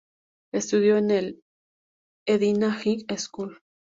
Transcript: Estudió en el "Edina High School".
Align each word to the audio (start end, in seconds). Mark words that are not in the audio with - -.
Estudió 0.51 0.97
en 0.97 1.11
el 1.11 1.43
"Edina 2.25 2.71
High 2.73 3.05
School". 3.19 3.59